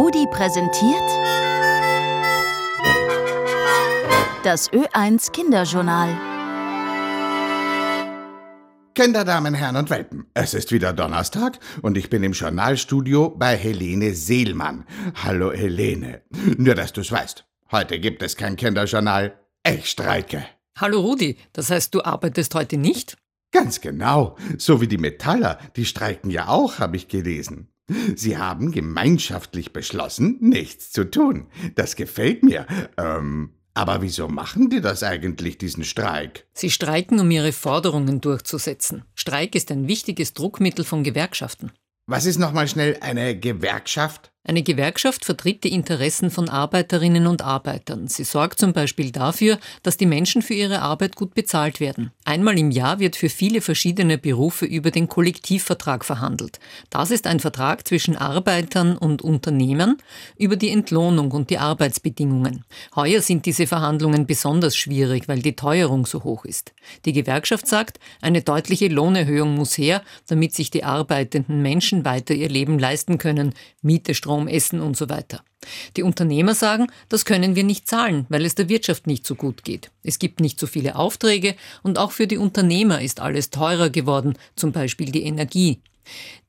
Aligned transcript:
Rudi 0.00 0.26
präsentiert 0.30 1.10
das 4.42 4.70
Ö1 4.72 5.30
Kinderjournal. 5.30 6.18
Kinderdamen, 8.94 9.52
Herren 9.52 9.76
und 9.76 9.90
Welpen, 9.90 10.24
es 10.32 10.54
ist 10.54 10.72
wieder 10.72 10.94
Donnerstag 10.94 11.58
und 11.82 11.98
ich 11.98 12.08
bin 12.08 12.22
im 12.22 12.32
Journalstudio 12.32 13.28
bei 13.28 13.58
Helene 13.58 14.14
Seelmann. 14.14 14.86
Hallo 15.22 15.52
Helene. 15.52 16.22
Nur, 16.56 16.74
dass 16.74 16.94
du's 16.94 17.12
weißt, 17.12 17.44
heute 17.70 18.00
gibt 18.00 18.22
es 18.22 18.36
kein 18.36 18.56
Kinderjournal. 18.56 19.38
Ich 19.68 19.90
streike. 19.90 20.46
Hallo 20.78 21.00
Rudi, 21.00 21.36
das 21.52 21.68
heißt, 21.68 21.94
du 21.94 22.02
arbeitest 22.02 22.54
heute 22.54 22.78
nicht? 22.78 23.18
Ganz 23.52 23.82
genau, 23.82 24.38
so 24.56 24.80
wie 24.80 24.88
die 24.88 24.96
Metaller, 24.96 25.58
die 25.76 25.84
streiken 25.84 26.30
ja 26.30 26.48
auch, 26.48 26.78
habe 26.78 26.96
ich 26.96 27.08
gelesen. 27.08 27.68
Sie 28.16 28.38
haben 28.38 28.72
gemeinschaftlich 28.72 29.72
beschlossen, 29.72 30.38
nichts 30.40 30.90
zu 30.92 31.10
tun. 31.10 31.46
Das 31.74 31.96
gefällt 31.96 32.42
mir. 32.42 32.66
Ähm, 32.96 33.50
aber 33.74 34.02
wieso 34.02 34.28
machen 34.28 34.68
die 34.68 34.80
das 34.80 35.02
eigentlich, 35.02 35.58
diesen 35.58 35.84
Streik? 35.84 36.46
Sie 36.52 36.70
streiken, 36.70 37.20
um 37.20 37.30
ihre 37.30 37.52
Forderungen 37.52 38.20
durchzusetzen. 38.20 39.04
Streik 39.14 39.54
ist 39.54 39.70
ein 39.70 39.88
wichtiges 39.88 40.34
Druckmittel 40.34 40.84
von 40.84 41.04
Gewerkschaften. 41.04 41.72
Was 42.06 42.26
ist 42.26 42.38
nochmal 42.38 42.66
schnell 42.66 42.98
eine 43.00 43.38
Gewerkschaft? 43.38 44.32
Eine 44.42 44.62
Gewerkschaft 44.62 45.26
vertritt 45.26 45.64
die 45.64 45.74
Interessen 45.74 46.30
von 46.30 46.48
Arbeiterinnen 46.48 47.26
und 47.26 47.42
Arbeitern. 47.42 48.08
Sie 48.08 48.24
sorgt 48.24 48.58
zum 48.58 48.72
Beispiel 48.72 49.12
dafür, 49.12 49.58
dass 49.82 49.98
die 49.98 50.06
Menschen 50.06 50.40
für 50.40 50.54
ihre 50.54 50.80
Arbeit 50.80 51.14
gut 51.14 51.34
bezahlt 51.34 51.78
werden. 51.78 52.10
Einmal 52.24 52.58
im 52.58 52.70
Jahr 52.70 53.00
wird 53.00 53.16
für 53.16 53.28
viele 53.28 53.60
verschiedene 53.60 54.16
Berufe 54.16 54.64
über 54.64 54.90
den 54.90 55.08
Kollektivvertrag 55.08 56.06
verhandelt. 56.06 56.58
Das 56.88 57.10
ist 57.10 57.26
ein 57.26 57.38
Vertrag 57.38 57.86
zwischen 57.86 58.16
Arbeitern 58.16 58.96
und 58.96 59.20
Unternehmern 59.20 59.98
über 60.38 60.56
die 60.56 60.70
Entlohnung 60.70 61.32
und 61.32 61.50
die 61.50 61.58
Arbeitsbedingungen. 61.58 62.64
Heuer 62.96 63.20
sind 63.20 63.44
diese 63.44 63.66
Verhandlungen 63.66 64.26
besonders 64.26 64.74
schwierig, 64.74 65.28
weil 65.28 65.42
die 65.42 65.54
Teuerung 65.54 66.06
so 66.06 66.24
hoch 66.24 66.46
ist. 66.46 66.72
Die 67.04 67.12
Gewerkschaft 67.12 67.66
sagt, 67.66 68.00
eine 68.22 68.40
deutliche 68.40 68.88
Lohnerhöhung 68.88 69.54
muss 69.54 69.76
her, 69.76 70.02
damit 70.28 70.54
sich 70.54 70.70
die 70.70 70.84
arbeitenden 70.84 71.60
Menschen 71.60 72.06
weiter 72.06 72.32
ihr 72.32 72.48
Leben 72.48 72.78
leisten 72.78 73.18
können. 73.18 73.52
Miete, 73.82 74.14
Essen 74.48 74.80
und 74.80 74.96
so 74.96 75.08
weiter. 75.08 75.42
Die 75.96 76.02
Unternehmer 76.02 76.54
sagen, 76.54 76.86
das 77.08 77.24
können 77.24 77.54
wir 77.56 77.64
nicht 77.64 77.86
zahlen, 77.86 78.26
weil 78.28 78.44
es 78.44 78.54
der 78.54 78.68
Wirtschaft 78.68 79.06
nicht 79.06 79.26
so 79.26 79.34
gut 79.34 79.64
geht. 79.64 79.90
Es 80.02 80.18
gibt 80.18 80.40
nicht 80.40 80.58
so 80.58 80.66
viele 80.66 80.96
Aufträge 80.96 81.54
und 81.82 81.98
auch 81.98 82.12
für 82.12 82.26
die 82.26 82.38
Unternehmer 82.38 83.02
ist 83.02 83.20
alles 83.20 83.50
teurer 83.50 83.90
geworden, 83.90 84.34
zum 84.56 84.72
Beispiel 84.72 85.12
die 85.12 85.24
Energie. 85.24 85.80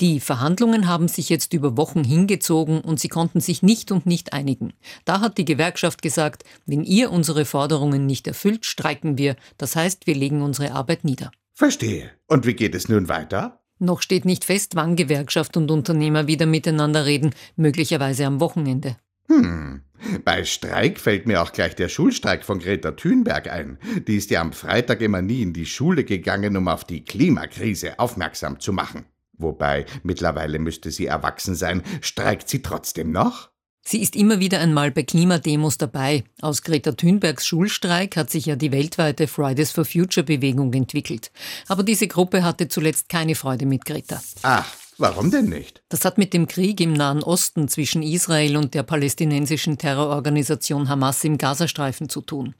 Die 0.00 0.20
Verhandlungen 0.20 0.86
haben 0.86 1.08
sich 1.08 1.28
jetzt 1.28 1.52
über 1.52 1.76
Wochen 1.76 2.04
hingezogen 2.04 2.80
und 2.80 3.00
sie 3.00 3.08
konnten 3.08 3.40
sich 3.40 3.62
nicht 3.62 3.90
und 3.90 4.06
nicht 4.06 4.32
einigen. 4.32 4.72
Da 5.04 5.20
hat 5.20 5.38
die 5.38 5.44
Gewerkschaft 5.44 6.02
gesagt, 6.02 6.44
wenn 6.66 6.84
ihr 6.84 7.10
unsere 7.10 7.44
Forderungen 7.44 8.06
nicht 8.06 8.26
erfüllt, 8.26 8.64
streiken 8.66 9.18
wir. 9.18 9.36
Das 9.56 9.74
heißt, 9.74 10.06
wir 10.06 10.14
legen 10.14 10.42
unsere 10.42 10.72
Arbeit 10.72 11.04
nieder. 11.04 11.32
Verstehe. 11.54 12.10
Und 12.28 12.46
wie 12.46 12.54
geht 12.54 12.74
es 12.74 12.88
nun 12.88 13.08
weiter? 13.08 13.57
Noch 13.78 14.02
steht 14.02 14.24
nicht 14.24 14.44
fest, 14.44 14.74
wann 14.74 14.96
Gewerkschaft 14.96 15.56
und 15.56 15.70
Unternehmer 15.70 16.26
wieder 16.26 16.46
miteinander 16.46 17.06
reden, 17.06 17.34
möglicherweise 17.56 18.26
am 18.26 18.40
Wochenende. 18.40 18.96
Hm. 19.26 19.82
Bei 20.24 20.44
Streik 20.44 21.00
fällt 21.00 21.26
mir 21.26 21.42
auch 21.42 21.52
gleich 21.52 21.74
der 21.74 21.88
Schulstreik 21.88 22.44
von 22.44 22.60
Greta 22.60 22.92
Thunberg 22.92 23.48
ein. 23.48 23.78
Die 24.06 24.16
ist 24.16 24.30
ja 24.30 24.40
am 24.40 24.52
Freitag 24.52 25.00
immer 25.00 25.22
nie 25.22 25.42
in 25.42 25.52
die 25.52 25.66
Schule 25.66 26.04
gegangen, 26.04 26.56
um 26.56 26.68
auf 26.68 26.84
die 26.84 27.04
Klimakrise 27.04 27.98
aufmerksam 27.98 28.60
zu 28.60 28.72
machen. 28.72 29.06
Wobei, 29.34 29.86
mittlerweile 30.02 30.58
müsste 30.58 30.90
sie 30.90 31.06
erwachsen 31.06 31.54
sein. 31.54 31.82
Streikt 32.00 32.48
sie 32.48 32.62
trotzdem 32.62 33.12
noch? 33.12 33.50
Sie 33.90 34.02
ist 34.02 34.16
immer 34.16 34.38
wieder 34.38 34.60
einmal 34.60 34.90
bei 34.90 35.02
Klimademos 35.02 35.78
dabei. 35.78 36.22
Aus 36.42 36.60
Greta 36.60 36.92
Thunbergs 36.92 37.46
Schulstreik 37.46 38.18
hat 38.18 38.28
sich 38.28 38.44
ja 38.44 38.54
die 38.54 38.70
weltweite 38.70 39.26
Fridays 39.26 39.70
for 39.70 39.86
Future 39.86 40.24
Bewegung 40.24 40.74
entwickelt. 40.74 41.30
Aber 41.68 41.82
diese 41.82 42.06
Gruppe 42.06 42.44
hatte 42.44 42.68
zuletzt 42.68 43.08
keine 43.08 43.34
Freude 43.34 43.64
mit 43.64 43.86
Greta. 43.86 44.20
Ach, 44.42 44.70
warum 44.98 45.30
denn 45.30 45.46
nicht? 45.46 45.80
Das 45.88 46.04
hat 46.04 46.18
mit 46.18 46.34
dem 46.34 46.48
Krieg 46.48 46.82
im 46.82 46.92
Nahen 46.92 47.22
Osten 47.22 47.66
zwischen 47.68 48.02
Israel 48.02 48.58
und 48.58 48.74
der 48.74 48.82
palästinensischen 48.82 49.78
Terrororganisation 49.78 50.90
Hamas 50.90 51.24
im 51.24 51.38
Gazastreifen 51.38 52.10
zu 52.10 52.20
tun. 52.20 52.54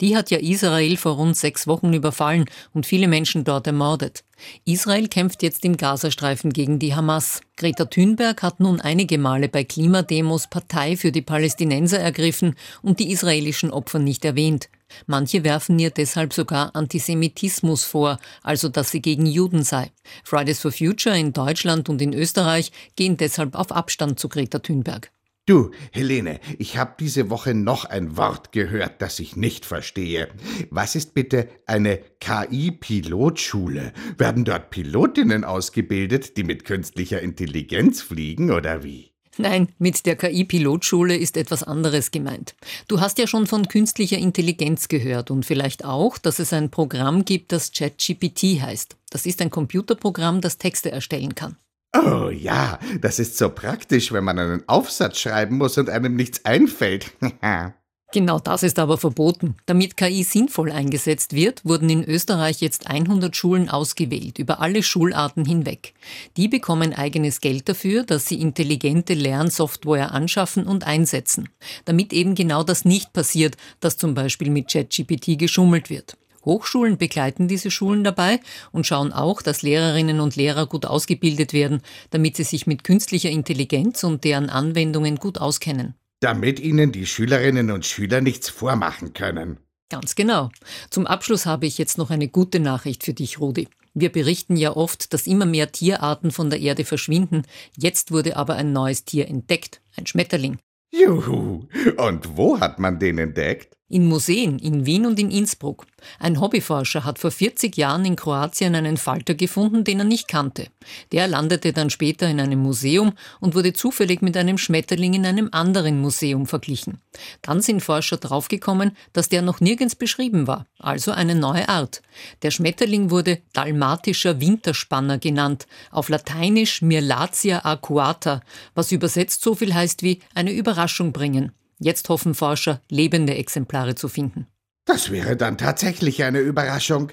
Die 0.00 0.16
hat 0.16 0.30
ja 0.30 0.38
Israel 0.38 0.96
vor 0.96 1.12
rund 1.12 1.36
sechs 1.36 1.66
Wochen 1.66 1.92
überfallen 1.92 2.44
und 2.72 2.86
viele 2.86 3.08
Menschen 3.08 3.44
dort 3.44 3.66
ermordet. 3.66 4.24
Israel 4.64 5.08
kämpft 5.08 5.42
jetzt 5.42 5.64
im 5.64 5.76
Gazastreifen 5.76 6.52
gegen 6.52 6.78
die 6.78 6.94
Hamas. 6.94 7.40
Greta 7.56 7.86
Thunberg 7.86 8.42
hat 8.42 8.60
nun 8.60 8.80
einige 8.80 9.16
Male 9.16 9.48
bei 9.48 9.64
Klimademos 9.64 10.48
Partei 10.48 10.96
für 10.96 11.12
die 11.12 11.22
Palästinenser 11.22 11.98
ergriffen 11.98 12.56
und 12.82 12.98
die 13.00 13.10
israelischen 13.10 13.70
Opfer 13.70 14.00
nicht 14.00 14.24
erwähnt. 14.24 14.68
Manche 15.06 15.44
werfen 15.44 15.78
ihr 15.78 15.90
deshalb 15.90 16.34
sogar 16.34 16.74
Antisemitismus 16.74 17.84
vor, 17.84 18.18
also 18.42 18.68
dass 18.68 18.90
sie 18.90 19.00
gegen 19.00 19.26
Juden 19.26 19.62
sei. 19.62 19.90
Fridays 20.24 20.60
for 20.60 20.72
Future 20.72 21.18
in 21.18 21.32
Deutschland 21.32 21.88
und 21.88 22.02
in 22.02 22.12
Österreich 22.12 22.70
gehen 22.96 23.16
deshalb 23.16 23.54
auf 23.54 23.72
Abstand 23.72 24.20
zu 24.20 24.28
Greta 24.28 24.58
Thunberg. 24.58 25.13
Du, 25.46 25.72
Helene, 25.92 26.40
ich 26.58 26.78
habe 26.78 26.94
diese 26.98 27.28
Woche 27.28 27.52
noch 27.52 27.84
ein 27.84 28.16
Wort 28.16 28.50
gehört, 28.52 29.02
das 29.02 29.20
ich 29.20 29.36
nicht 29.36 29.66
verstehe. 29.66 30.28
Was 30.70 30.94
ist 30.94 31.12
bitte 31.12 31.50
eine 31.66 31.98
KI-Pilotschule? 32.20 33.92
Werden 34.16 34.46
dort 34.46 34.70
Pilotinnen 34.70 35.44
ausgebildet, 35.44 36.38
die 36.38 36.44
mit 36.44 36.64
künstlicher 36.64 37.20
Intelligenz 37.20 38.00
fliegen 38.00 38.52
oder 38.52 38.82
wie? 38.84 39.12
Nein, 39.36 39.68
mit 39.76 40.06
der 40.06 40.16
KI-Pilotschule 40.16 41.14
ist 41.14 41.36
etwas 41.36 41.62
anderes 41.62 42.10
gemeint. 42.10 42.54
Du 42.88 43.00
hast 43.00 43.18
ja 43.18 43.26
schon 43.26 43.46
von 43.46 43.68
künstlicher 43.68 44.16
Intelligenz 44.16 44.88
gehört 44.88 45.30
und 45.30 45.44
vielleicht 45.44 45.84
auch, 45.84 46.16
dass 46.16 46.38
es 46.38 46.54
ein 46.54 46.70
Programm 46.70 47.26
gibt, 47.26 47.52
das 47.52 47.70
ChatGPT 47.72 48.62
heißt. 48.62 48.96
Das 49.10 49.26
ist 49.26 49.42
ein 49.42 49.50
Computerprogramm, 49.50 50.40
das 50.40 50.56
Texte 50.56 50.90
erstellen 50.90 51.34
kann. 51.34 51.58
Oh 51.94 52.28
ja, 52.28 52.78
das 53.00 53.18
ist 53.18 53.38
so 53.38 53.50
praktisch, 53.50 54.12
wenn 54.12 54.24
man 54.24 54.38
einen 54.38 54.68
Aufsatz 54.68 55.18
schreiben 55.18 55.58
muss 55.58 55.78
und 55.78 55.88
einem 55.88 56.16
nichts 56.16 56.44
einfällt. 56.44 57.12
Genau 58.14 58.38
das 58.38 58.62
ist 58.62 58.78
aber 58.78 58.96
verboten. 58.96 59.56
Damit 59.66 59.96
KI 59.96 60.22
sinnvoll 60.22 60.70
eingesetzt 60.70 61.32
wird, 61.32 61.64
wurden 61.64 61.90
in 61.90 62.04
Österreich 62.04 62.60
jetzt 62.60 62.86
100 62.86 63.34
Schulen 63.34 63.68
ausgewählt, 63.68 64.38
über 64.38 64.60
alle 64.60 64.84
Schularten 64.84 65.44
hinweg. 65.44 65.94
Die 66.36 66.46
bekommen 66.46 66.94
eigenes 66.94 67.40
Geld 67.40 67.68
dafür, 67.68 68.04
dass 68.04 68.26
sie 68.26 68.40
intelligente 68.40 69.14
Lernsoftware 69.14 70.12
anschaffen 70.12 70.64
und 70.64 70.86
einsetzen, 70.86 71.48
damit 71.86 72.12
eben 72.12 72.36
genau 72.36 72.62
das 72.62 72.84
nicht 72.84 73.12
passiert, 73.12 73.56
dass 73.80 73.96
zum 73.96 74.14
Beispiel 74.14 74.50
mit 74.50 74.70
ChatGPT 74.70 75.36
geschummelt 75.36 75.90
wird. 75.90 76.16
Hochschulen 76.44 76.98
begleiten 76.98 77.48
diese 77.48 77.70
Schulen 77.70 78.04
dabei 78.04 78.40
und 78.72 78.86
schauen 78.86 79.12
auch, 79.12 79.42
dass 79.42 79.62
Lehrerinnen 79.62 80.20
und 80.20 80.36
Lehrer 80.36 80.66
gut 80.66 80.86
ausgebildet 80.86 81.52
werden, 81.52 81.80
damit 82.10 82.36
sie 82.36 82.44
sich 82.44 82.66
mit 82.66 82.84
künstlicher 82.84 83.30
Intelligenz 83.30 84.04
und 84.04 84.24
deren 84.24 84.50
Anwendungen 84.50 85.16
gut 85.16 85.38
auskennen. 85.38 85.94
Damit 86.20 86.60
ihnen 86.60 86.92
die 86.92 87.06
Schülerinnen 87.06 87.70
und 87.70 87.84
Schüler 87.84 88.20
nichts 88.20 88.48
vormachen 88.48 89.12
können. 89.12 89.58
Ganz 89.90 90.14
genau. 90.14 90.50
Zum 90.90 91.06
Abschluss 91.06 91.46
habe 91.46 91.66
ich 91.66 91.78
jetzt 91.78 91.98
noch 91.98 92.10
eine 92.10 92.28
gute 92.28 92.60
Nachricht 92.60 93.04
für 93.04 93.14
dich, 93.14 93.38
Rudi. 93.38 93.68
Wir 93.92 94.10
berichten 94.10 94.56
ja 94.56 94.74
oft, 94.74 95.12
dass 95.12 95.26
immer 95.28 95.46
mehr 95.46 95.70
Tierarten 95.70 96.32
von 96.32 96.50
der 96.50 96.60
Erde 96.60 96.84
verschwinden. 96.84 97.42
Jetzt 97.76 98.10
wurde 98.10 98.36
aber 98.36 98.56
ein 98.56 98.72
neues 98.72 99.04
Tier 99.04 99.28
entdeckt, 99.28 99.82
ein 99.96 100.06
Schmetterling. 100.06 100.58
Juhu! 100.90 101.68
Und 101.96 102.36
wo 102.36 102.58
hat 102.58 102.78
man 102.78 102.98
den 102.98 103.18
entdeckt? 103.18 103.76
In 103.90 104.06
Museen 104.06 104.58
in 104.58 104.86
Wien 104.86 105.04
und 105.04 105.20
in 105.20 105.30
Innsbruck. 105.30 105.86
Ein 106.18 106.40
Hobbyforscher 106.40 107.04
hat 107.04 107.18
vor 107.18 107.30
40 107.30 107.76
Jahren 107.76 108.06
in 108.06 108.16
Kroatien 108.16 108.74
einen 108.74 108.96
Falter 108.96 109.34
gefunden, 109.34 109.84
den 109.84 109.98
er 109.98 110.06
nicht 110.06 110.26
kannte. 110.26 110.68
Der 111.12 111.28
landete 111.28 111.74
dann 111.74 111.90
später 111.90 112.26
in 112.26 112.40
einem 112.40 112.60
Museum 112.60 113.12
und 113.40 113.54
wurde 113.54 113.74
zufällig 113.74 114.22
mit 114.22 114.38
einem 114.38 114.56
Schmetterling 114.56 115.12
in 115.12 115.26
einem 115.26 115.50
anderen 115.52 116.00
Museum 116.00 116.46
verglichen. 116.46 116.98
Dann 117.42 117.60
sind 117.60 117.82
Forscher 117.82 118.16
draufgekommen, 118.16 118.96
dass 119.12 119.28
der 119.28 119.42
noch 119.42 119.60
nirgends 119.60 119.96
beschrieben 119.96 120.46
war, 120.46 120.64
also 120.78 121.12
eine 121.12 121.34
neue 121.34 121.68
Art. 121.68 122.00
Der 122.40 122.50
Schmetterling 122.50 123.10
wurde 123.10 123.42
dalmatischer 123.52 124.40
Winterspanner 124.40 125.18
genannt, 125.18 125.66
auf 125.90 126.08
Lateinisch 126.08 126.80
Mirlatia 126.80 127.66
acuata, 127.66 128.40
was 128.74 128.92
übersetzt 128.92 129.42
so 129.42 129.54
viel 129.54 129.74
heißt 129.74 130.02
wie 130.02 130.20
eine 130.34 130.52
Überraschung 130.52 131.12
bringen. 131.12 131.52
Jetzt 131.78 132.08
hoffen 132.08 132.34
Forscher, 132.34 132.80
lebende 132.90 133.34
Exemplare 133.34 133.94
zu 133.94 134.08
finden. 134.08 134.46
Das 134.84 135.10
wäre 135.10 135.36
dann 135.36 135.58
tatsächlich 135.58 136.24
eine 136.24 136.40
Überraschung. 136.40 137.12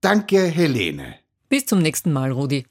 Danke, 0.00 0.46
Helene. 0.46 1.16
Bis 1.48 1.66
zum 1.66 1.80
nächsten 1.80 2.12
Mal, 2.12 2.32
Rudi. 2.32 2.62